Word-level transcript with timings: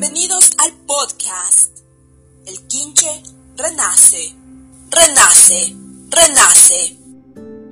Bienvenidos 0.00 0.52
al 0.64 0.70
podcast. 0.86 1.76
El 2.46 2.56
quinche 2.68 3.08
renace, 3.56 4.32
renace, 4.90 5.74
renace. 6.08 6.96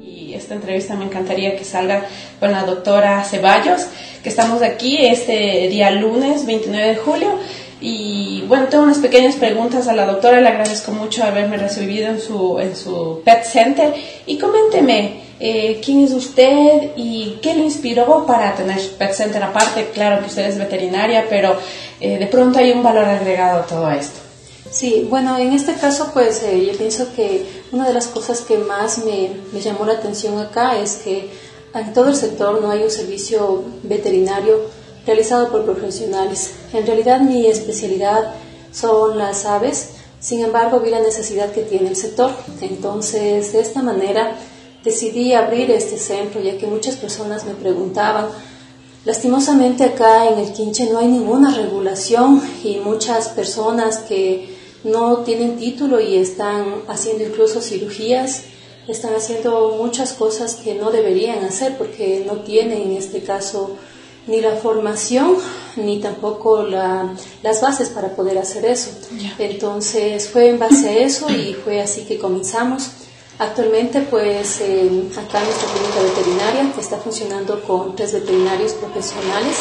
Y 0.00 0.34
esta 0.34 0.54
entrevista 0.54 0.96
me 0.96 1.04
encantaría 1.04 1.56
que 1.56 1.62
salga 1.62 2.04
con 2.40 2.50
la 2.50 2.64
doctora 2.64 3.22
Ceballos, 3.22 3.82
que 4.24 4.28
estamos 4.28 4.60
aquí 4.62 5.06
este 5.06 5.68
día 5.68 5.92
lunes 5.92 6.46
29 6.46 6.88
de 6.88 6.96
julio. 6.96 7.38
Y 7.80 8.42
bueno, 8.48 8.66
tengo 8.66 8.82
unas 8.82 8.98
pequeñas 8.98 9.36
preguntas 9.36 9.86
a 9.86 9.94
la 9.94 10.04
doctora. 10.04 10.40
Le 10.40 10.48
agradezco 10.48 10.90
mucho 10.90 11.22
haberme 11.22 11.58
recibido 11.58 12.08
en 12.08 12.20
su, 12.20 12.58
en 12.58 12.74
su 12.74 13.22
Pet 13.24 13.44
Center. 13.44 13.94
Y 14.26 14.36
coménteme, 14.36 15.20
eh, 15.38 15.82
quién 15.84 16.02
es 16.02 16.12
usted 16.12 16.92
y 16.96 17.38
qué 17.42 17.54
le 17.54 17.64
inspiró 17.64 18.24
para 18.26 18.54
tener 18.54 18.80
Pet 18.98 19.12
Center. 19.12 19.42
Aparte, 19.42 19.90
claro 19.92 20.20
que 20.22 20.28
usted 20.28 20.46
es 20.46 20.56
veterinaria, 20.58 21.26
pero 21.28 21.58
eh, 22.00 22.18
de 22.18 22.26
pronto 22.26 22.58
hay 22.58 22.72
un 22.72 22.82
valor 22.82 23.04
agregado 23.04 23.60
a 23.60 23.66
todo 23.66 23.90
esto. 23.90 24.20
Sí, 24.70 25.06
bueno, 25.08 25.38
en 25.38 25.52
este 25.52 25.74
caso, 25.74 26.10
pues 26.12 26.42
eh, 26.42 26.66
yo 26.66 26.76
pienso 26.76 27.12
que 27.14 27.46
una 27.72 27.86
de 27.86 27.94
las 27.94 28.08
cosas 28.08 28.40
que 28.40 28.58
más 28.58 28.98
me, 29.04 29.30
me, 29.52 29.60
llamó 29.60 29.86
la 29.86 29.94
atención 29.94 30.38
acá 30.38 30.78
es 30.78 30.96
que 30.96 31.30
en 31.72 31.92
todo 31.92 32.08
el 32.08 32.16
sector 32.16 32.60
no 32.60 32.70
hay 32.70 32.82
un 32.82 32.90
servicio 32.90 33.64
veterinario 33.84 34.60
realizado 35.06 35.50
por 35.50 35.64
profesionales. 35.64 36.52
En 36.72 36.86
realidad 36.86 37.20
mi 37.20 37.46
especialidad 37.46 38.34
son 38.72 39.18
las 39.18 39.46
aves, 39.46 39.90
sin 40.20 40.44
embargo 40.44 40.80
vi 40.80 40.90
la 40.90 41.00
necesidad 41.00 41.52
que 41.52 41.62
tiene 41.62 41.88
el 41.88 41.96
sector. 41.96 42.30
Entonces, 42.60 43.52
de 43.52 43.60
esta 43.60 43.82
manera, 43.82 44.36
decidí 44.84 45.32
abrir 45.32 45.70
este 45.70 45.98
centro 45.98 46.40
ya 46.40 46.58
que 46.58 46.66
muchas 46.66 46.96
personas 46.96 47.44
me 47.44 47.54
preguntaban. 47.54 48.26
Lastimosamente 49.06 49.84
acá 49.84 50.28
en 50.28 50.40
el 50.40 50.52
Quinche 50.52 50.90
no 50.90 50.98
hay 50.98 51.06
ninguna 51.06 51.54
regulación 51.54 52.42
y 52.64 52.80
muchas 52.80 53.28
personas 53.28 53.98
que 53.98 54.52
no 54.82 55.18
tienen 55.18 55.58
título 55.58 56.00
y 56.00 56.16
están 56.16 56.82
haciendo 56.88 57.22
incluso 57.22 57.60
cirugías, 57.60 58.42
están 58.88 59.14
haciendo 59.14 59.76
muchas 59.80 60.12
cosas 60.12 60.56
que 60.56 60.74
no 60.74 60.90
deberían 60.90 61.44
hacer 61.44 61.78
porque 61.78 62.24
no 62.26 62.40
tienen 62.40 62.82
en 62.82 62.96
este 62.96 63.22
caso 63.22 63.76
ni 64.26 64.40
la 64.40 64.56
formación 64.56 65.36
ni 65.76 66.00
tampoco 66.00 66.64
la, 66.64 67.14
las 67.44 67.60
bases 67.60 67.90
para 67.90 68.16
poder 68.16 68.38
hacer 68.38 68.64
eso. 68.64 68.90
Entonces 69.38 70.28
fue 70.28 70.48
en 70.48 70.58
base 70.58 70.88
a 70.88 70.98
eso 70.98 71.30
y 71.30 71.54
fue 71.54 71.80
así 71.80 72.02
que 72.02 72.18
comenzamos. 72.18 72.90
Actualmente, 73.38 74.00
pues, 74.00 74.62
acá 74.62 75.44
nuestra 75.44 75.68
clínica 75.68 76.00
veterinaria 76.02 76.72
está 76.78 76.96
funcionando 76.96 77.62
con 77.64 77.94
tres 77.94 78.14
veterinarios 78.14 78.72
profesionales. 78.72 79.56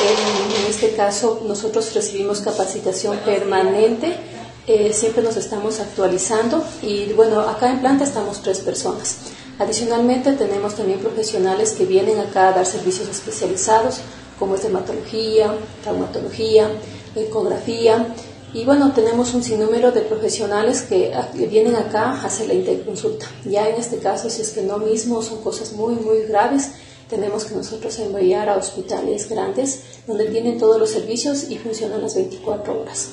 En, 0.00 0.62
en 0.62 0.70
este 0.70 0.92
caso, 0.94 1.42
nosotros 1.46 1.94
recibimos 1.94 2.40
capacitación 2.40 3.18
permanente, 3.18 4.16
eh, 4.66 4.94
siempre 4.94 5.22
nos 5.22 5.36
estamos 5.36 5.80
actualizando 5.80 6.64
y, 6.80 7.12
bueno, 7.12 7.40
acá 7.40 7.70
en 7.70 7.80
planta 7.80 8.04
estamos 8.04 8.40
tres 8.40 8.60
personas. 8.60 9.18
Adicionalmente, 9.58 10.32
tenemos 10.32 10.74
también 10.74 10.98
profesionales 11.00 11.72
que 11.72 11.84
vienen 11.84 12.18
acá 12.18 12.48
a 12.48 12.52
dar 12.52 12.66
servicios 12.66 13.08
especializados, 13.08 14.00
como 14.38 14.54
es 14.54 14.62
dermatología, 14.62 15.54
traumatología, 15.82 16.70
ecografía, 17.14 18.14
y 18.54 18.64
bueno, 18.64 18.92
tenemos 18.92 19.34
un 19.34 19.42
sinnúmero 19.42 19.90
de 19.90 20.02
profesionales 20.02 20.82
que, 20.82 21.12
vienen 21.50 21.74
acá 21.74 22.12
a 22.12 22.26
hacer 22.26 22.46
la 22.46 22.54
interconsulta. 22.54 23.26
Ya 23.44 23.68
en 23.68 23.74
este 23.74 23.98
caso, 23.98 24.30
si 24.30 24.42
es 24.42 24.50
que 24.50 24.62
no 24.62 24.78
mismo 24.78 25.20
son 25.22 25.42
cosas 25.42 25.72
muy, 25.72 25.96
muy 25.96 26.20
graves, 26.28 26.70
tenemos 27.10 27.44
que 27.44 27.56
nosotros 27.56 27.98
enviar 27.98 28.48
a 28.48 28.56
hospitales 28.56 29.28
grandes 29.28 29.82
donde 30.06 30.26
tienen 30.26 30.58
todos 30.58 30.78
los 30.78 30.90
servicios 30.90 31.50
y 31.50 31.58
funcionan 31.58 32.00
las 32.00 32.14
24 32.14 32.80
horas. 32.80 33.10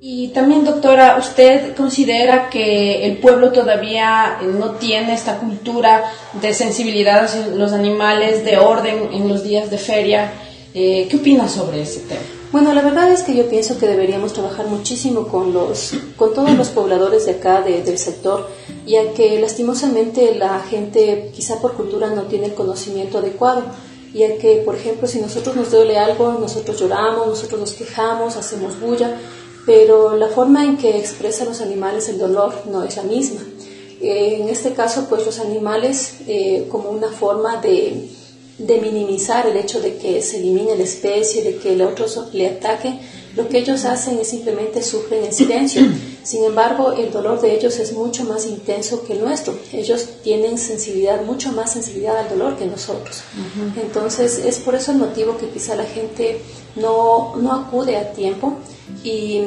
Y 0.00 0.28
también, 0.28 0.64
doctora, 0.64 1.18
¿usted 1.18 1.76
considera 1.76 2.48
que 2.48 3.06
el 3.06 3.18
pueblo 3.18 3.52
todavía 3.52 4.38
no 4.42 4.72
tiene 4.72 5.12
esta 5.12 5.38
cultura 5.38 6.04
de 6.40 6.54
sensibilidad 6.54 7.24
hacia 7.24 7.48
los 7.48 7.72
animales, 7.72 8.44
de 8.44 8.56
orden 8.56 9.10
en 9.12 9.28
los 9.28 9.44
días 9.44 9.70
de 9.70 9.78
feria? 9.78 10.32
Eh, 10.72 11.06
¿Qué 11.10 11.16
opina 11.16 11.48
sobre 11.48 11.82
ese 11.82 12.00
tema? 12.00 12.43
Bueno, 12.54 12.72
la 12.72 12.82
verdad 12.82 13.10
es 13.10 13.24
que 13.24 13.34
yo 13.34 13.48
pienso 13.48 13.78
que 13.78 13.88
deberíamos 13.88 14.32
trabajar 14.32 14.68
muchísimo 14.68 15.26
con, 15.26 15.52
los, 15.52 15.90
con 16.16 16.32
todos 16.34 16.52
los 16.52 16.68
pobladores 16.68 17.26
de 17.26 17.32
acá, 17.32 17.62
del 17.62 17.98
sector, 17.98 18.48
ya 18.86 19.12
que 19.12 19.40
lastimosamente 19.40 20.36
la 20.36 20.60
gente, 20.60 21.32
quizá 21.34 21.60
por 21.60 21.72
cultura, 21.72 22.10
no 22.10 22.22
tiene 22.26 22.46
el 22.46 22.54
conocimiento 22.54 23.18
adecuado, 23.18 23.64
ya 24.14 24.38
que, 24.38 24.62
por 24.64 24.76
ejemplo, 24.76 25.08
si 25.08 25.20
nosotros 25.20 25.56
nos 25.56 25.72
duele 25.72 25.98
algo, 25.98 26.34
nosotros 26.34 26.78
lloramos, 26.78 27.26
nosotros 27.26 27.58
nos 27.58 27.72
quejamos, 27.72 28.36
hacemos 28.36 28.78
bulla, 28.78 29.18
pero 29.66 30.16
la 30.16 30.28
forma 30.28 30.64
en 30.64 30.76
que 30.76 30.96
expresan 30.96 31.48
los 31.48 31.60
animales 31.60 32.08
el 32.08 32.20
dolor 32.20 32.54
no 32.70 32.84
es 32.84 32.96
la 32.96 33.02
misma. 33.02 33.40
Eh, 34.00 34.38
en 34.40 34.48
este 34.48 34.74
caso, 34.74 35.06
pues 35.08 35.26
los 35.26 35.40
animales, 35.40 36.18
eh, 36.28 36.68
como 36.70 36.90
una 36.90 37.08
forma 37.08 37.60
de 37.60 38.10
de 38.58 38.80
minimizar 38.80 39.46
el 39.46 39.56
hecho 39.56 39.80
de 39.80 39.96
que 39.96 40.22
se 40.22 40.38
elimine 40.38 40.76
la 40.76 40.84
especie, 40.84 41.42
de 41.42 41.56
que 41.56 41.72
el 41.72 41.82
otro 41.82 42.06
le 42.32 42.48
ataque, 42.48 43.00
lo 43.34 43.48
que 43.48 43.58
ellos 43.58 43.84
hacen 43.84 44.18
es 44.20 44.28
simplemente 44.28 44.82
sufren 44.82 45.24
en 45.24 45.32
silencio. 45.32 45.82
Sin 46.22 46.44
embargo, 46.44 46.92
el 46.92 47.10
dolor 47.10 47.40
de 47.40 47.54
ellos 47.54 47.78
es 47.78 47.92
mucho 47.92 48.24
más 48.24 48.46
intenso 48.46 49.04
que 49.04 49.14
el 49.14 49.20
nuestro. 49.20 49.54
Ellos 49.72 50.06
tienen 50.22 50.56
sensibilidad, 50.56 51.22
mucho 51.22 51.52
más 51.52 51.72
sensibilidad 51.72 52.16
al 52.16 52.30
dolor 52.30 52.56
que 52.56 52.64
nosotros. 52.64 53.22
Entonces, 53.76 54.38
es 54.38 54.56
por 54.58 54.74
eso 54.74 54.92
el 54.92 54.98
motivo 54.98 55.36
que 55.36 55.50
quizá 55.50 55.76
la 55.76 55.84
gente 55.84 56.40
no, 56.76 57.36
no 57.36 57.52
acude 57.52 57.96
a 57.96 58.12
tiempo 58.12 58.56
y, 59.02 59.42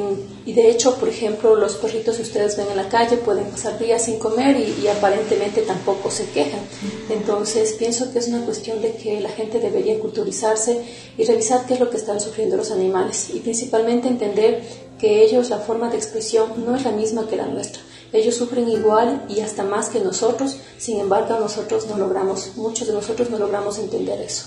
de 0.46 0.70
hecho, 0.70 0.96
por 0.96 1.08
ejemplo, 1.08 1.54
los 1.54 1.76
perritos 1.76 2.16
que 2.16 2.22
ustedes 2.22 2.56
ven 2.56 2.68
en 2.70 2.76
la 2.76 2.88
calle 2.88 3.16
pueden 3.18 3.46
pasar 3.46 3.78
días 3.78 4.04
sin 4.04 4.18
comer 4.18 4.56
y, 4.56 4.82
y, 4.82 4.88
aparentemente 4.88 5.62
tampoco 5.62 6.10
se 6.10 6.28
quejan. 6.30 6.60
Entonces, 7.08 7.74
pienso 7.74 8.12
que 8.12 8.18
es 8.18 8.28
una 8.28 8.44
cuestión 8.44 8.82
de 8.82 8.94
que 8.94 9.20
la 9.20 9.30
gente 9.30 9.60
debería 9.60 9.98
culturizarse 9.98 10.82
y 11.16 11.24
revisar 11.24 11.66
qué 11.66 11.74
es 11.74 11.80
lo 11.80 11.90
que 11.90 11.98
están 11.98 12.20
sufriendo 12.20 12.56
los 12.56 12.70
animales 12.70 13.30
y 13.32 13.40
principalmente 13.40 14.08
entender 14.08 14.62
que 14.98 15.22
ellos, 15.22 15.50
la 15.50 15.58
forma 15.58 15.90
de 15.90 15.96
expresión 15.96 16.64
no 16.64 16.74
es 16.74 16.84
la 16.84 16.92
misma 16.92 17.28
que 17.28 17.36
la 17.36 17.46
nuestra. 17.46 17.82
Ellos 18.12 18.36
sufren 18.36 18.68
igual 18.68 19.24
y 19.28 19.40
hasta 19.40 19.62
más 19.62 19.90
que 19.90 20.00
nosotros, 20.00 20.56
sin 20.78 20.98
embargo, 20.98 21.38
nosotros 21.38 21.86
no 21.86 21.98
logramos, 21.98 22.56
muchos 22.56 22.88
de 22.88 22.94
nosotros 22.94 23.30
no 23.30 23.38
logramos 23.38 23.78
entender 23.78 24.20
eso. 24.20 24.46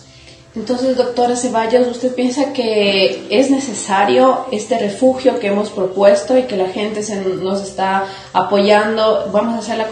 Entonces, 0.54 0.98
doctora 0.98 1.38
Ceballos, 1.38 1.88
¿usted 1.88 2.14
piensa 2.14 2.52
que 2.52 3.26
es 3.30 3.50
necesario 3.50 4.48
este 4.52 4.78
refugio 4.78 5.40
que 5.40 5.48
hemos 5.48 5.70
propuesto 5.70 6.38
y 6.38 6.44
que 6.44 6.58
la 6.58 6.68
gente 6.68 7.04
se 7.04 7.22
nos 7.22 7.62
está 7.62 8.06
apoyando? 8.34 9.30
Vamos 9.32 9.56
a 9.56 9.60
hacer 9.60 9.78
la 9.78 9.88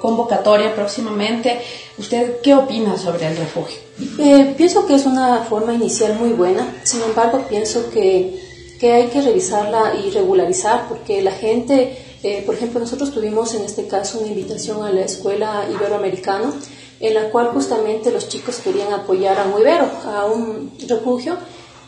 convocatoria 0.00 0.72
próximamente. 0.76 1.60
¿Usted 1.98 2.40
qué 2.40 2.54
opina 2.54 2.96
sobre 2.96 3.26
el 3.26 3.36
refugio? 3.36 3.78
Eh, 4.20 4.54
pienso 4.56 4.86
que 4.86 4.94
es 4.94 5.06
una 5.06 5.38
forma 5.38 5.74
inicial 5.74 6.14
muy 6.20 6.30
buena, 6.30 6.72
sin 6.84 7.02
embargo, 7.02 7.44
pienso 7.48 7.90
que, 7.90 8.40
que 8.78 8.92
hay 8.92 9.06
que 9.08 9.22
revisarla 9.22 9.94
y 9.96 10.10
regularizar 10.10 10.86
porque 10.88 11.20
la 11.20 11.32
gente, 11.32 11.98
eh, 12.22 12.44
por 12.46 12.54
ejemplo, 12.54 12.78
nosotros 12.78 13.12
tuvimos 13.12 13.52
en 13.54 13.64
este 13.64 13.88
caso 13.88 14.20
una 14.20 14.28
invitación 14.28 14.84
a 14.84 14.90
la 14.90 15.00
Escuela 15.00 15.66
Iberoamericana 15.68 16.52
en 17.00 17.14
la 17.14 17.30
cual 17.30 17.48
justamente 17.48 18.10
los 18.10 18.28
chicos 18.28 18.56
querían 18.62 18.92
apoyar 18.92 19.38
a 19.38 19.44
un 19.46 19.66
a 20.06 20.24
un 20.26 20.70
refugio, 20.88 21.36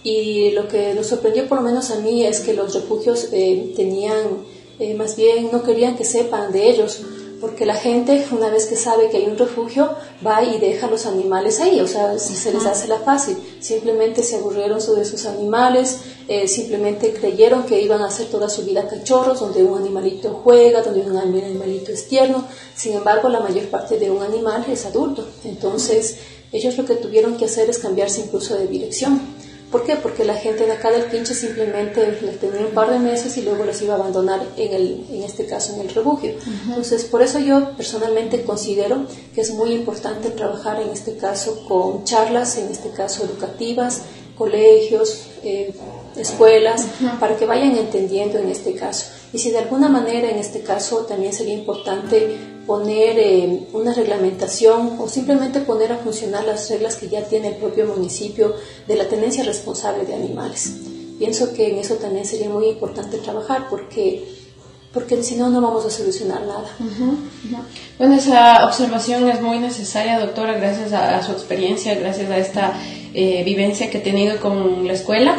y 0.02 0.52
lo 0.52 0.68
que 0.68 0.94
nos 0.94 1.08
sorprendió 1.08 1.48
por 1.48 1.58
lo 1.58 1.64
menos 1.64 1.90
a 1.90 1.96
mí 1.98 2.24
es 2.24 2.40
que 2.40 2.54
los 2.54 2.74
refugios 2.74 3.28
eh, 3.32 3.72
tenían, 3.74 4.44
eh, 4.78 4.94
más 4.94 5.16
bien 5.16 5.48
no 5.50 5.62
querían 5.62 5.96
que 5.96 6.04
sepan 6.04 6.52
de 6.52 6.70
ellos, 6.70 7.00
porque 7.40 7.66
la 7.66 7.74
gente 7.74 8.24
una 8.30 8.48
vez 8.48 8.66
que 8.66 8.76
sabe 8.76 9.10
que 9.10 9.18
hay 9.18 9.26
un 9.26 9.36
refugio 9.36 9.94
va 10.26 10.42
y 10.42 10.58
deja 10.58 10.88
los 10.88 11.06
animales 11.06 11.60
ahí, 11.60 11.80
o 11.80 11.86
sea, 11.86 12.18
se 12.18 12.52
les 12.52 12.64
hace 12.64 12.88
la 12.88 12.98
fácil, 12.98 13.36
simplemente 13.60 14.22
se 14.22 14.36
aburrieron 14.36 14.80
sobre 14.80 15.04
sus 15.04 15.26
animales, 15.26 16.00
eh, 16.28 16.48
simplemente 16.48 17.12
creyeron 17.12 17.64
que 17.64 17.80
iban 17.80 18.00
a 18.02 18.06
hacer 18.06 18.26
toda 18.26 18.48
su 18.48 18.64
vida 18.64 18.88
cachorros, 18.88 19.40
donde 19.40 19.62
un 19.62 19.78
animalito 19.78 20.40
juega, 20.42 20.82
donde 20.82 21.02
un 21.02 21.16
animalito 21.16 21.92
es 21.92 22.08
tierno, 22.08 22.44
sin 22.74 22.94
embargo 22.94 23.28
la 23.28 23.40
mayor 23.40 23.66
parte 23.66 23.98
de 23.98 24.10
un 24.10 24.22
animal 24.22 24.64
es 24.68 24.86
adulto, 24.86 25.26
entonces 25.44 26.18
ellos 26.52 26.78
lo 26.78 26.84
que 26.84 26.94
tuvieron 26.94 27.36
que 27.36 27.46
hacer 27.46 27.68
es 27.68 27.78
cambiarse 27.78 28.20
incluso 28.20 28.54
de 28.56 28.66
dirección. 28.66 29.35
¿Por 29.76 29.84
qué? 29.84 29.96
Porque 29.96 30.24
la 30.24 30.36
gente 30.36 30.64
de 30.64 30.72
acá 30.72 30.90
del 30.90 31.02
pinche 31.02 31.34
simplemente 31.34 32.18
les 32.22 32.40
tenía 32.40 32.62
un 32.62 32.72
par 32.72 32.90
de 32.90 32.98
meses 32.98 33.36
y 33.36 33.42
luego 33.42 33.62
les 33.62 33.82
iba 33.82 33.92
a 33.92 33.98
abandonar 33.98 34.40
en, 34.56 34.72
el, 34.72 35.04
en 35.10 35.22
este 35.22 35.44
caso 35.44 35.74
en 35.74 35.82
el 35.82 35.90
refugio. 35.90 36.32
Entonces, 36.66 37.04
por 37.04 37.20
eso 37.20 37.38
yo 37.40 37.72
personalmente 37.76 38.42
considero 38.42 39.04
que 39.34 39.42
es 39.42 39.50
muy 39.50 39.74
importante 39.74 40.30
trabajar 40.30 40.80
en 40.80 40.88
este 40.88 41.18
caso 41.18 41.66
con 41.68 42.04
charlas, 42.04 42.56
en 42.56 42.70
este 42.70 42.88
caso 42.88 43.26
educativas, 43.26 44.00
colegios, 44.38 45.26
eh, 45.44 45.74
escuelas, 46.16 46.86
para 47.20 47.36
que 47.36 47.44
vayan 47.44 47.76
entendiendo 47.76 48.38
en 48.38 48.48
este 48.48 48.72
caso. 48.76 49.10
Y 49.34 49.38
si 49.38 49.50
de 49.50 49.58
alguna 49.58 49.90
manera 49.90 50.30
en 50.30 50.38
este 50.38 50.62
caso 50.62 51.00
también 51.00 51.34
sería 51.34 51.52
importante 51.52 52.55
poner 52.66 53.18
eh, 53.18 53.68
una 53.72 53.94
reglamentación 53.94 54.96
o 54.98 55.08
simplemente 55.08 55.60
poner 55.60 55.92
a 55.92 55.98
funcionar 55.98 56.44
las 56.44 56.68
reglas 56.68 56.96
que 56.96 57.08
ya 57.08 57.22
tiene 57.22 57.48
el 57.48 57.54
propio 57.56 57.86
municipio 57.86 58.54
de 58.86 58.96
la 58.96 59.08
tenencia 59.08 59.44
responsable 59.44 60.04
de 60.04 60.14
animales. 60.14 60.74
pienso 61.18 61.54
que 61.54 61.70
en 61.70 61.78
eso 61.78 61.94
también 61.94 62.26
sería 62.26 62.48
muy 62.50 62.66
importante 62.66 63.18
trabajar 63.18 63.68
porque 63.70 64.36
porque 64.96 65.22
si 65.22 65.36
no, 65.36 65.50
no 65.50 65.60
vamos 65.60 65.84
a 65.84 65.90
solucionar 65.90 66.40
nada. 66.46 66.70
Bueno, 67.98 68.14
esa 68.14 68.64
observación 68.64 69.28
es 69.28 69.42
muy 69.42 69.58
necesaria, 69.58 70.18
doctora, 70.18 70.54
gracias 70.54 70.94
a, 70.94 71.22
su 71.22 71.32
experiencia, 71.32 71.94
gracias 71.96 72.30
a 72.30 72.38
esta 72.38 72.72
eh, 73.12 73.42
vivencia 73.44 73.90
que 73.90 73.98
ha 73.98 74.02
tenido 74.02 74.40
con 74.40 74.86
la 74.86 74.94
escuela. 74.94 75.36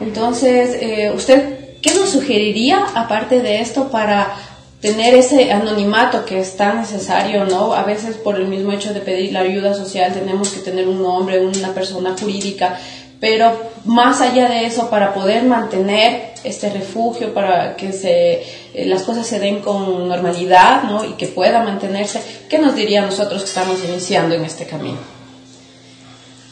Entonces, 0.00 0.76
eh, 0.82 1.12
¿usted 1.16 1.78
qué 1.80 1.94
nos 1.94 2.10
sugeriría, 2.10 2.84
aparte 2.94 3.40
de 3.40 3.62
esto, 3.62 3.90
para 3.90 4.36
tener 4.80 5.14
ese 5.14 5.52
anonimato 5.52 6.24
que 6.24 6.40
es 6.40 6.56
tan 6.56 6.80
necesario, 6.80 7.44
¿no? 7.44 7.74
A 7.74 7.84
veces 7.84 8.16
por 8.16 8.36
el 8.36 8.48
mismo 8.48 8.72
hecho 8.72 8.94
de 8.94 9.00
pedir 9.00 9.32
la 9.32 9.40
ayuda 9.40 9.74
social 9.74 10.12
tenemos 10.12 10.48
que 10.50 10.60
tener 10.60 10.88
un 10.88 11.02
nombre, 11.02 11.44
una 11.44 11.74
persona 11.74 12.16
jurídica, 12.18 12.78
pero 13.20 13.52
más 13.84 14.22
allá 14.22 14.48
de 14.48 14.64
eso, 14.64 14.88
para 14.88 15.12
poder 15.12 15.42
mantener 15.44 16.30
este 16.42 16.70
refugio, 16.70 17.34
para 17.34 17.76
que 17.76 17.92
se, 17.92 18.42
eh, 18.72 18.86
las 18.86 19.02
cosas 19.02 19.26
se 19.26 19.38
den 19.38 19.60
con 19.60 20.08
normalidad, 20.08 20.84
¿no? 20.84 21.04
Y 21.04 21.12
que 21.12 21.26
pueda 21.26 21.62
mantenerse, 21.62 22.22
¿qué 22.48 22.58
nos 22.58 22.74
diría 22.74 23.02
nosotros 23.02 23.42
que 23.42 23.48
estamos 23.48 23.84
iniciando 23.84 24.34
en 24.34 24.44
este 24.44 24.64
camino? 24.64 25.19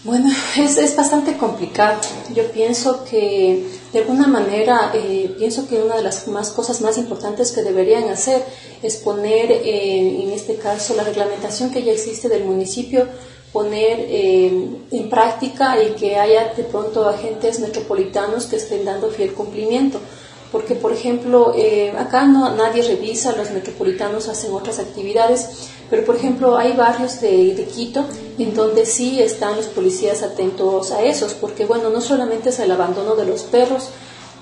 Bueno, 0.08 0.30
es, 0.56 0.78
es 0.78 0.96
bastante 0.96 1.36
complicado. 1.36 2.00
Yo 2.34 2.50
pienso 2.50 3.04
que, 3.04 3.66
de 3.92 3.98
alguna 3.98 4.26
manera, 4.26 4.90
eh, 4.94 5.34
pienso 5.36 5.68
que 5.68 5.82
una 5.82 5.96
de 5.96 6.02
las 6.02 6.26
más 6.28 6.50
cosas 6.50 6.80
más 6.80 6.96
importantes 6.96 7.52
que 7.52 7.60
deberían 7.60 8.08
hacer 8.08 8.42
es 8.82 8.96
poner, 8.96 9.52
eh, 9.52 10.22
en 10.22 10.30
este 10.30 10.56
caso, 10.56 10.96
la 10.96 11.04
reglamentación 11.04 11.70
que 11.70 11.82
ya 11.82 11.92
existe 11.92 12.30
del 12.30 12.44
municipio, 12.44 13.06
poner 13.52 13.98
eh, 14.08 14.68
en 14.90 15.10
práctica 15.10 15.76
y 15.82 15.90
que 15.90 16.16
haya 16.16 16.54
de 16.54 16.64
pronto 16.64 17.06
agentes 17.06 17.60
metropolitanos 17.60 18.46
que 18.46 18.56
estén 18.56 18.86
dando 18.86 19.10
fiel 19.10 19.34
cumplimiento 19.34 20.00
porque 20.52 20.74
por 20.74 20.92
ejemplo 20.92 21.52
eh, 21.54 21.92
acá 21.98 22.26
no 22.26 22.54
nadie 22.54 22.82
revisa 22.82 23.36
los 23.36 23.50
metropolitanos 23.50 24.28
hacen 24.28 24.52
otras 24.52 24.78
actividades 24.78 25.68
pero 25.90 26.04
por 26.04 26.16
ejemplo 26.16 26.56
hay 26.56 26.72
barrios 26.72 27.20
de, 27.20 27.54
de, 27.54 27.64
Quito 27.64 28.04
en 28.38 28.54
donde 28.54 28.86
sí 28.86 29.20
están 29.20 29.56
los 29.56 29.66
policías 29.66 30.22
atentos 30.22 30.90
a 30.90 31.02
esos 31.02 31.34
porque 31.34 31.66
bueno 31.66 31.90
no 31.90 32.00
solamente 32.00 32.50
es 32.50 32.58
el 32.58 32.70
abandono 32.70 33.14
de 33.14 33.26
los 33.26 33.42
perros 33.42 33.90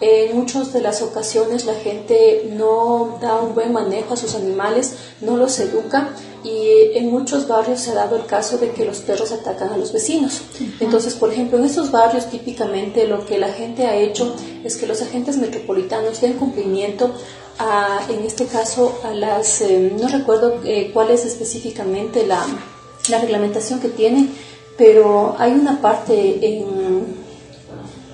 en 0.00 0.36
muchas 0.36 0.72
de 0.72 0.80
las 0.80 1.02
ocasiones 1.02 1.64
la 1.64 1.74
gente 1.74 2.50
no 2.52 3.18
da 3.20 3.40
un 3.40 3.54
buen 3.54 3.72
manejo 3.72 4.14
a 4.14 4.16
sus 4.16 4.34
animales, 4.34 4.94
no 5.20 5.36
los 5.36 5.58
educa 5.58 6.10
y 6.44 6.96
en 6.96 7.10
muchos 7.10 7.48
barrios 7.48 7.80
se 7.80 7.90
ha 7.90 7.94
dado 7.94 8.16
el 8.16 8.26
caso 8.26 8.58
de 8.58 8.70
que 8.70 8.84
los 8.84 8.98
perros 8.98 9.32
atacan 9.32 9.70
a 9.72 9.76
los 9.76 9.92
vecinos. 9.92 10.42
Entonces, 10.80 11.14
por 11.14 11.32
ejemplo, 11.32 11.58
en 11.58 11.64
estos 11.64 11.90
barrios 11.90 12.26
típicamente 12.26 13.06
lo 13.06 13.24
que 13.26 13.38
la 13.38 13.48
gente 13.48 13.86
ha 13.86 13.96
hecho 13.96 14.36
es 14.62 14.76
que 14.76 14.86
los 14.86 15.02
agentes 15.02 15.38
metropolitanos 15.38 16.20
den 16.20 16.34
cumplimiento 16.34 17.10
a, 17.58 18.00
en 18.10 18.24
este 18.24 18.46
caso, 18.46 19.00
a 19.02 19.14
las, 19.14 19.62
eh, 19.62 19.92
no 19.98 20.08
recuerdo 20.08 20.60
eh, 20.64 20.90
cuál 20.92 21.10
es 21.10 21.24
específicamente 21.24 22.26
la, 22.26 22.44
la 23.08 23.18
reglamentación 23.18 23.80
que 23.80 23.88
tienen, 23.88 24.30
pero 24.76 25.34
hay 25.38 25.52
una 25.52 25.80
parte 25.80 26.38
en 26.42 27.15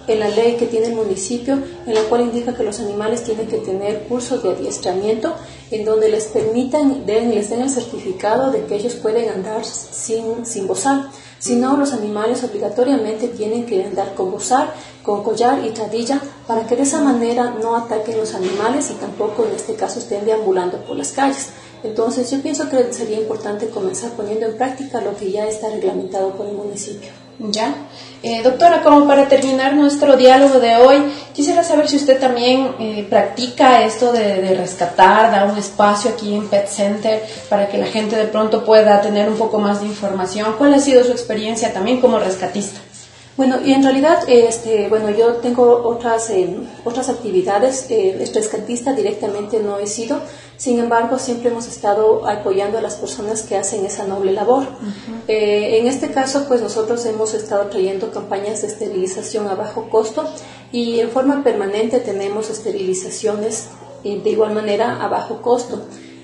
en 0.07 0.21
la 0.21 0.29
ley 0.29 0.57
que 0.57 0.67
tiene 0.67 0.87
el 0.87 0.95
municipio, 0.95 1.59
en 1.87 1.95
la 1.95 2.03
cual 2.03 2.23
indica 2.23 2.55
que 2.55 2.63
los 2.63 2.81
animales 2.81 3.25
tienen 3.25 3.47
que 3.47 3.59
tener 3.59 4.05
cursos 4.05 4.43
de 4.43 4.51
adiestramiento 4.51 5.35
en 5.71 5.85
donde 5.85 6.09
les 6.09 6.27
permitan, 6.27 7.05
les 7.07 7.51
den 7.51 7.63
el 7.63 7.71
certificado 7.71 8.51
de 8.51 8.65
que 8.65 8.77
ellos 8.77 8.95
pueden 8.95 9.29
andar 9.31 9.65
sin, 9.65 10.45
sin 10.45 10.67
bozar. 10.67 11.11
Si 11.39 11.57
no, 11.57 11.77
los 11.77 11.93
animales 11.93 12.45
obligatoriamente 12.45 13.29
tienen 13.29 13.67
que 13.67 13.85
andar 13.85 14.15
con 14.15 14.31
bozar, 14.31 14.75
con 15.03 15.25
collar 15.25 15.65
y 15.65 15.71
tradilla, 15.71 16.21
para 16.47 16.67
que 16.67 16.77
de 16.77 16.83
esa 16.83 17.01
manera 17.01 17.57
no 17.61 17.77
ataquen 17.77 18.19
los 18.19 18.35
animales 18.35 18.91
y 18.91 18.95
tampoco 18.95 19.45
en 19.45 19.53
este 19.53 19.75
caso 19.75 19.99
estén 19.99 20.25
deambulando 20.25 20.79
por 20.79 20.97
las 20.97 21.13
calles. 21.13 21.49
Entonces 21.83 22.31
yo 22.31 22.41
pienso 22.41 22.69
que 22.69 22.93
sería 22.93 23.19
importante 23.19 23.69
comenzar 23.69 24.13
poniendo 24.13 24.47
en 24.47 24.57
práctica 24.57 25.01
lo 25.01 25.17
que 25.17 25.33
ya 25.33 25.47
está 25.47 25.69
reglamentado 25.71 26.31
por 26.37 26.47
el 26.47 26.55
municipio. 26.55 27.11
Ya. 27.39 27.75
Eh, 28.23 28.41
doctora, 28.43 28.83
como 28.83 29.09
para 29.09 29.29
terminar 29.29 29.75
nuestro 29.75 30.17
diálogo 30.17 30.61
de 30.61 30.77
hoy, 30.77 31.03
quisiera 31.35 31.65
saber 31.65 31.89
si 31.89 31.97
usted 31.97 32.21
también 32.21 32.77
eh, 32.79 33.05
practica 33.11 33.83
esto 33.83 34.13
de, 34.13 34.55
rescatar, 34.55 35.33
da 35.33 35.45
un 35.45 35.59
espacio 35.59 36.13
aquí 36.13 36.33
en 36.35 36.47
Pet 36.49 36.69
Center 36.69 37.21
para 37.49 37.69
que 37.69 37.79
la 37.79 37.87
gente 37.87 38.15
de 38.15 38.27
pronto 38.27 38.65
pueda 38.65 39.01
tener 39.01 39.29
un 39.29 39.37
poco 39.37 39.59
más 39.59 39.81
de 39.81 39.89
información. 39.89 40.55
¿Cuál 40.57 40.75
ha 40.75 40.79
sido 40.79 41.03
su 41.03 41.11
experiencia 41.11 41.73
también 41.73 42.01
como 42.01 42.21
rescatista? 42.21 42.81
Bueno, 43.37 43.59
y 43.65 43.73
en 43.73 43.83
realidad, 43.83 44.25
este, 44.29 44.89
bueno, 44.89 45.09
yo 45.11 45.37
tengo 45.37 45.83
otras, 45.85 46.29
eh, 46.31 46.55
otras 46.85 47.09
actividades. 47.09 47.87
Eh, 47.89 48.31
rescatista 48.35 48.93
directamente 48.93 49.59
no 49.59 49.79
he 49.79 49.87
sido, 49.87 50.21
sin 50.59 50.79
embargo, 50.79 51.19
siempre 51.19 51.51
hemos 51.51 51.67
estado 51.67 52.29
apoyando 52.29 52.79
a 52.79 52.83
las 52.83 52.97
personas 52.97 53.43
que 53.43 53.57
hacen 53.57 53.87
esa 53.87 54.07
noble 54.07 54.33
labor. 54.33 54.65
Eh, 55.29 55.79
en 55.79 55.87
este 55.87 56.11
caso, 56.11 56.45
pues 56.47 56.61
nosotros 56.61 57.05
hemos 57.07 57.33
estado 57.33 57.67
trayendo 57.67 58.11
campañas 58.11 58.61
de 58.61 58.69
esterilización 58.69 59.49
a 59.49 59.55
bajo 59.55 59.89
costo 59.89 60.29
y 60.71 61.01
en 61.01 61.11
forma 61.11 61.43
permanente 61.43 62.01
tenemos 62.01 62.51
esterilizaciones 62.51 63.69
de 64.05 64.31
igual 64.31 64.53
manera 64.53 65.03
a 65.03 65.09
bajo 65.09 65.41
costo. 65.41 65.83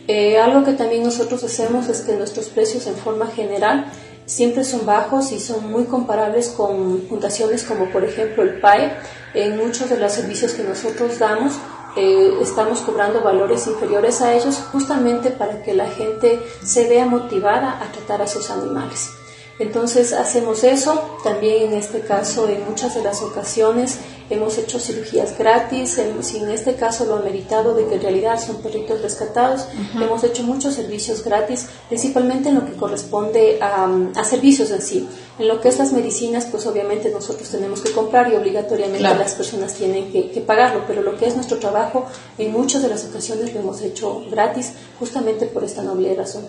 Eh, 0.09 0.39
algo 0.39 0.65
que 0.65 0.73
también 0.73 1.05
nosotros 1.05 1.45
hacemos 1.45 1.87
es 1.91 2.01
que 2.01 2.15
nuestros 2.15 2.47
precios 2.47 2.87
en 2.87 2.95
forma 2.95 3.27
general 3.27 3.93
siempre 4.29 4.63
son 4.63 4.87
bajos 4.87 5.33
y 5.33 5.41
son 5.41 5.73
muy 5.73 5.85
comparables 5.85 6.51
con 6.51 7.03
fundaciones 7.09 7.65
como 7.65 7.91
por 7.91 8.05
ejemplo 8.05 8.45
el 8.45 8.61
PAE. 8.61 8.93
En 9.35 9.57
muchos 9.57 9.91
de 9.91 9.99
los 9.99 10.13
servicios 10.13 10.53
que 10.53 10.63
nosotros 10.63 11.19
damos 11.19 11.55
eh, 11.97 12.39
estamos 12.41 12.81
cobrando 12.81 13.23
valores 13.23 13.67
inferiores 13.67 14.21
a 14.21 14.35
ellos 14.35 14.63
justamente 14.71 15.31
para 15.31 15.63
que 15.63 15.75
la 15.75 15.89
gente 15.89 16.39
se 16.63 16.89
vea 16.89 17.07
motivada 17.07 17.83
a 17.83 17.91
tratar 17.91 18.23
a 18.23 18.27
sus 18.27 18.51
animales. 18.51 19.11
Entonces 19.59 20.13
hacemos 20.13 20.63
eso, 20.63 21.19
también 21.25 21.73
en 21.73 21.79
este 21.79 22.01
caso 22.03 22.49
en 22.49 22.65
muchas 22.69 22.95
de 22.95 23.03
las 23.03 23.23
ocasiones 23.23 23.99
hemos 24.31 24.59
hecho 24.59 24.79
cirugías 24.79 25.37
gratis, 25.39 26.01
si 26.21 26.39
en 26.39 26.49
este 26.51 26.75
caso 26.75 27.05
lo 27.07 27.17
ha 27.17 27.23
meritado 27.23 27.75
de 27.75 27.87
que 27.87 27.95
en 27.95 28.03
realidad 28.03 28.41
son 28.45 28.57
perritos 28.57 29.03
rescatados, 29.03 29.67
hemos 29.95 30.23
hecho 30.25 30.43
muchos 30.43 30.75
servicios 30.75 31.25
gratis, 31.25 31.67
principalmente 31.89 32.49
en 32.51 32.57
lo 32.57 32.67
que 32.67 32.73
corresponde 32.73 33.59
a, 33.61 34.25
servicios 34.25 34.71
en 34.71 34.83
sí. 34.83 35.09
En 35.39 35.47
lo 35.47 35.61
que 35.61 35.69
es 35.69 35.79
las 35.79 35.93
medicinas, 35.93 36.47
pues 36.47 36.67
obviamente 36.67 37.11
nosotros 37.11 37.49
tenemos 37.49 37.81
que 37.81 37.93
comprar 37.93 38.31
y 38.33 38.37
obligatoriamente 38.37 39.03
las 39.03 39.35
personas 39.35 39.75
tienen 39.75 40.11
que, 40.11 40.43
pagarlo, 40.47 40.85
pero 40.87 41.03
lo 41.03 41.17
que 41.17 41.27
es 41.27 41.35
nuestro 41.35 41.59
trabajo, 41.59 42.07
en 42.39 42.53
muchas 42.53 42.83
de 42.83 42.89
las 42.89 43.05
ocasiones 43.05 43.55
lo 43.55 43.61
hemos 43.61 43.81
hecho 43.83 44.25
gratis, 44.31 44.73
justamente 44.99 45.47
por 45.47 45.65
esta 45.65 45.83
noble 45.83 46.15
razón. 46.15 46.47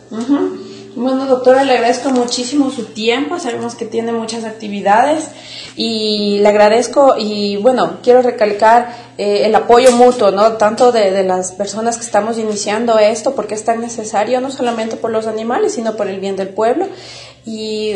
Bueno, 0.95 1.27
doctora, 1.27 1.63
le 1.63 1.73
agradezco 1.73 2.09
muchísimo 2.09 2.71
su 2.71 2.85
tiempo. 2.85 3.39
Sabemos 3.39 3.75
que 3.75 3.85
tiene 3.85 4.11
muchas 4.11 4.43
actividades 4.43 5.29
y 5.75 6.39
le 6.39 6.47
agradezco 6.49 7.15
y 7.17 7.57
bueno, 7.57 7.68
quiero 8.03 8.21
recalcar 8.21 8.95
eh, 9.17 9.45
el 9.45 9.55
apoyo 9.55 9.91
mutuo, 9.91 10.31
¿no? 10.31 10.53
Tanto 10.53 10.91
de, 10.91 11.23
las 11.23 11.51
personas 11.51 11.97
que 11.97 12.05
estamos 12.05 12.37
iniciando 12.37 12.97
esto, 12.97 13.35
porque 13.35 13.55
es 13.55 13.63
tan 13.63 13.81
necesario, 13.81 14.41
no 14.41 14.51
solamente 14.51 14.95
por 14.95 15.11
los 15.11 15.27
animales, 15.27 15.73
sino 15.73 15.95
por 15.95 16.07
el 16.07 16.19
bien 16.19 16.35
del 16.35 16.49
pueblo. 16.49 16.87
Y 17.45 17.95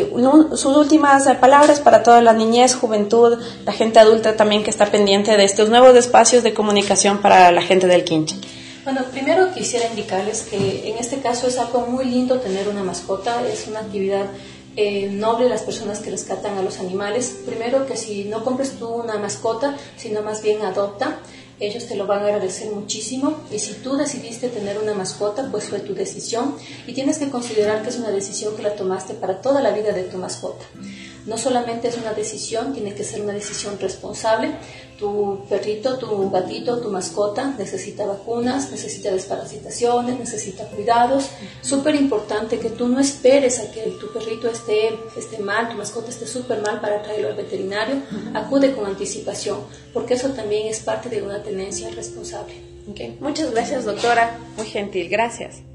sus 0.52 0.76
últimas 0.76 1.28
palabras 1.36 1.80
para 1.80 2.02
toda 2.02 2.20
la 2.22 2.32
niñez, 2.32 2.74
juventud, 2.74 3.38
la 3.64 3.72
gente 3.72 3.98
adulta 3.98 4.36
también 4.36 4.64
que 4.64 4.70
está 4.70 4.86
pendiente 4.86 5.36
de 5.36 5.44
estos 5.44 5.68
nuevos 5.68 5.94
espacios 5.96 6.42
de 6.42 6.54
comunicación 6.54 7.18
para 7.18 7.52
la 7.52 7.62
gente 7.62 7.86
del 7.86 8.04
Quinche. 8.04 8.36
Bueno, 8.84 9.00
primero 9.10 9.50
quisiera 9.54 9.86
indicarles 9.86 10.42
que 10.42 10.90
en 10.90 10.98
este 10.98 11.18
caso 11.20 11.46
es 11.46 11.58
algo 11.58 11.86
muy 11.86 12.04
lindo 12.04 12.38
tener 12.40 12.68
una 12.68 12.82
mascota, 12.82 13.42
es 13.50 13.66
una 13.66 13.80
actividad 13.80 14.26
eh, 14.76 15.08
noble 15.10 15.48
las 15.48 15.62
personas 15.62 16.00
que 16.00 16.10
rescatan 16.10 16.58
a 16.58 16.62
los 16.62 16.78
animales. 16.78 17.36
Primero 17.46 17.86
que 17.86 17.96
si 17.96 18.24
no 18.24 18.44
compres 18.44 18.72
tú 18.78 18.88
una 18.88 19.18
mascota, 19.18 19.76
sino 19.96 20.22
más 20.22 20.42
bien 20.42 20.62
adopta, 20.62 21.20
ellos 21.60 21.86
te 21.86 21.94
lo 21.94 22.06
van 22.06 22.22
a 22.22 22.26
agradecer 22.26 22.72
muchísimo 22.72 23.38
y 23.52 23.60
si 23.60 23.74
tú 23.74 23.96
decidiste 23.96 24.48
tener 24.48 24.78
una 24.78 24.94
mascota, 24.94 25.48
pues 25.50 25.68
fue 25.68 25.78
tu 25.78 25.94
decisión 25.94 26.56
y 26.86 26.92
tienes 26.94 27.18
que 27.18 27.30
considerar 27.30 27.82
que 27.82 27.90
es 27.90 27.96
una 27.96 28.10
decisión 28.10 28.56
que 28.56 28.62
la 28.62 28.74
tomaste 28.74 29.14
para 29.14 29.40
toda 29.40 29.62
la 29.62 29.70
vida 29.70 29.92
de 29.92 30.02
tu 30.02 30.18
mascota. 30.18 30.64
No 31.26 31.38
solamente 31.38 31.88
es 31.88 31.96
una 31.96 32.12
decisión, 32.12 32.74
tiene 32.74 32.94
que 32.94 33.04
ser 33.04 33.22
una 33.22 33.32
decisión 33.32 33.78
responsable. 33.78 34.50
Tu 35.04 35.44
perrito, 35.50 35.98
tu 35.98 36.30
gatito, 36.30 36.80
tu 36.80 36.88
mascota 36.88 37.54
necesita 37.58 38.06
vacunas, 38.06 38.70
necesita 38.70 39.10
desparasitaciones, 39.10 40.18
necesita 40.18 40.64
cuidados. 40.64 41.28
Súper 41.60 41.94
importante 41.94 42.58
que 42.58 42.70
tú 42.70 42.88
no 42.88 43.00
esperes 43.00 43.58
a 43.60 43.70
que 43.70 43.82
tu 44.00 44.10
perrito 44.14 44.48
esté, 44.48 44.98
esté 45.14 45.38
mal, 45.40 45.68
tu 45.68 45.76
mascota 45.76 46.08
esté 46.08 46.26
súper 46.26 46.62
mal 46.62 46.80
para 46.80 47.02
traerlo 47.02 47.28
al 47.28 47.34
veterinario. 47.34 47.96
Acude 48.32 48.74
con 48.74 48.86
anticipación, 48.86 49.58
porque 49.92 50.14
eso 50.14 50.30
también 50.30 50.68
es 50.68 50.80
parte 50.80 51.10
de 51.10 51.20
una 51.20 51.42
tenencia 51.42 51.90
responsable. 51.90 52.54
Muchas 53.20 53.50
gracias, 53.50 53.84
doctora. 53.84 54.38
Muy 54.56 54.66
gentil. 54.66 55.10
Gracias. 55.10 55.73